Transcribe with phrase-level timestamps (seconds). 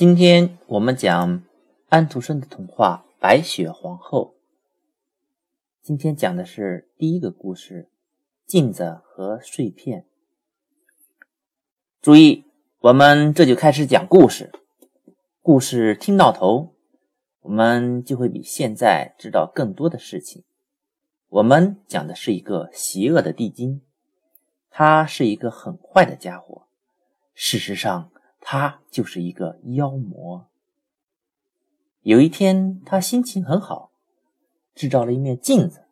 [0.00, 1.42] 今天我们讲
[1.90, 4.34] 安徒生的童话《白雪皇后》。
[5.82, 7.90] 今天讲的是第一个故事：
[8.46, 10.06] 镜子和碎片。
[12.00, 12.46] 注意，
[12.78, 14.50] 我们这就开始讲故事。
[15.42, 16.72] 故事听到头，
[17.42, 20.44] 我们就会比现在知道更多的事情。
[21.28, 23.82] 我们讲的是一个邪恶的地精，
[24.70, 26.62] 他是一个很坏的家伙。
[27.34, 28.10] 事实上，
[28.40, 30.48] 他就是一个妖魔。
[32.02, 33.92] 有一天，他心情很好，
[34.74, 35.84] 制造了一面镜子。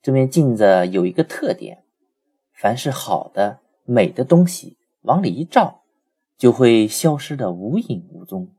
[0.00, 1.84] 这面镜子有一个特点：
[2.52, 5.82] 凡是好的、美的东西，往里一照，
[6.36, 8.54] 就会消失的无影无踪；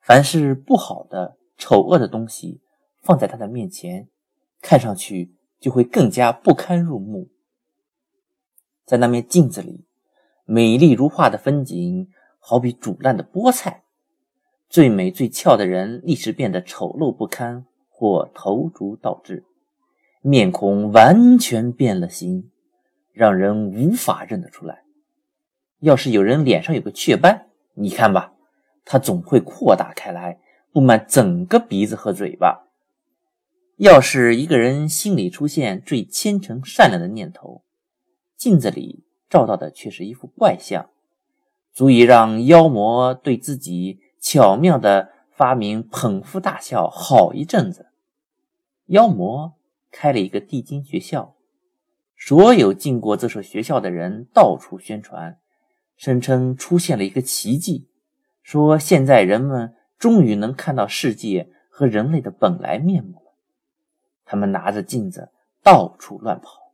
[0.00, 2.60] 凡是不好的、丑恶的东西，
[3.00, 4.08] 放在他的面前。
[4.60, 7.28] 看上去就会更加不堪入目。
[8.84, 9.84] 在那面镜子里，
[10.50, 13.82] 美丽如画的风景好比煮烂的菠菜，
[14.70, 19.44] 最美最俏的人立时变得丑陋不堪，或头足倒置，
[20.22, 22.50] 面孔完全变了形，
[23.12, 24.84] 让人无法认得出来。
[25.80, 28.32] 要是有人脸上有个雀斑，你看吧，
[28.86, 30.40] 它总会扩大开来，
[30.72, 32.68] 布满整个鼻子和嘴巴。
[33.76, 37.64] 要是一个人心里出现最虔诚善良的念头，
[38.34, 40.90] 镜子里照到的却是一副怪相，
[41.72, 47.86] 足以让妖魔对自己巧妙的发明捧腹大笑好一阵子。
[48.86, 49.54] 妖魔
[49.90, 51.34] 开了一个地精学校，
[52.16, 55.38] 所有进过这所学校的人到处宣传，
[55.96, 57.88] 声称出现了一个奇迹，
[58.42, 63.34] 说现在人们终于能看到世界和人类的本来面目了。
[64.24, 65.30] 他们拿着镜子
[65.62, 66.72] 到处乱跑，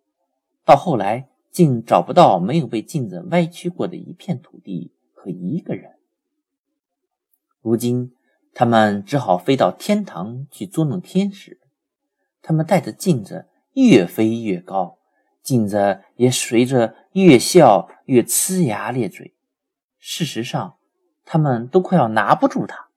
[0.64, 5.92] 到后来竟找不到没有被镜子歪曲过的一片土地和一个人。
[7.62, 8.12] 如今，
[8.52, 11.60] 他们只好飞到天堂去捉弄天使。
[12.42, 14.98] 他们带着镜子越飞越高，
[15.44, 19.32] 镜子也随着越笑越呲牙咧嘴。
[20.00, 20.74] 事实上，
[21.24, 22.88] 他们都快要拿不住它。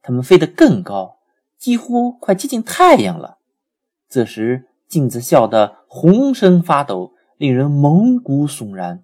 [0.00, 1.18] 他们飞得更高，
[1.58, 3.36] 几乎快接近太阳了。
[4.08, 7.11] 这时，镜子笑得浑身发抖，
[7.42, 9.02] 令人毛骨悚然，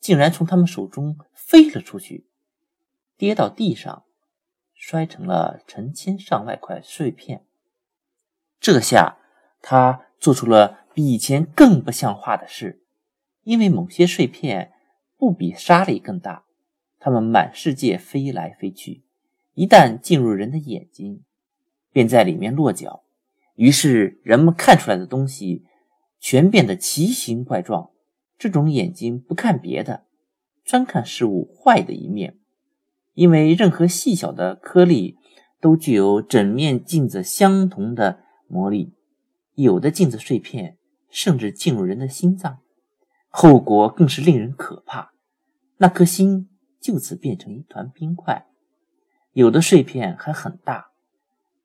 [0.00, 2.26] 竟然从他们手中飞了出去，
[3.18, 4.04] 跌到地上，
[4.72, 7.44] 摔成了成千上万块碎片。
[8.58, 9.18] 这下，
[9.60, 12.86] 他做出了比以前更不像话的事，
[13.42, 14.72] 因为某些碎片
[15.18, 16.46] 不比沙粒更大，
[16.98, 19.04] 它们满世界飞来飞去，
[19.52, 21.22] 一旦进入人的眼睛，
[21.92, 23.04] 便在里面落脚。
[23.56, 25.66] 于是，人们看出来的东西
[26.20, 27.90] 全变得奇形怪状。
[28.38, 30.04] 这种眼睛不看别的，
[30.64, 32.38] 专看事物坏的一面，
[33.14, 35.16] 因为任何细小的颗粒
[35.60, 38.94] 都具有整面镜子相同的魔力。
[39.54, 40.78] 有的镜子碎片
[41.10, 42.60] 甚至进入人的心脏，
[43.28, 45.12] 后果更是令人可怕。
[45.78, 46.48] 那颗心
[46.80, 48.46] 就此变成一团冰块。
[49.32, 50.88] 有的碎片还很大。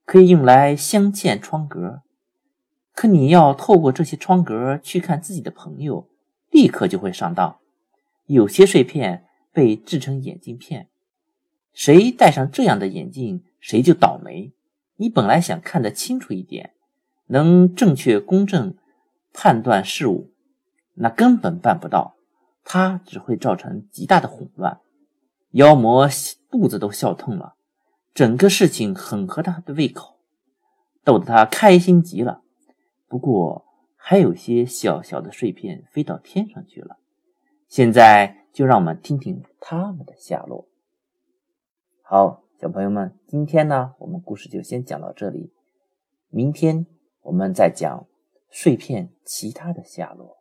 [0.06, 2.02] 可以用来镶嵌窗格，
[2.94, 6.08] 可你要透过这些窗格去看自己的朋友，
[6.52, 7.58] 立刻就会上当。
[8.28, 10.90] 有些碎片被制成眼镜片，
[11.74, 14.54] 谁戴上这样的眼镜，谁就倒霉。
[14.98, 16.74] 你本来想看得清楚一点，
[17.28, 18.78] 能正确公正
[19.34, 20.32] 判断事物，
[20.94, 22.16] 那根本办不到，
[22.64, 24.80] 它只会造成极大的混乱。
[25.52, 26.08] 妖魔
[26.50, 27.56] 肚子都笑痛了。
[28.14, 30.20] 整个事情很合他的胃口，
[31.04, 32.43] 逗得他开心极了。
[33.14, 33.64] 不过
[33.96, 36.98] 还有些小小的碎片飞到天上去了。
[37.68, 40.68] 现在就让我们听听他们的下落。
[42.02, 45.54] 好，小朋友们，今天呢，我们故事就先讲到这里。
[46.30, 46.88] 明天
[47.22, 48.08] 我们再讲
[48.50, 50.40] 碎片其他的下落。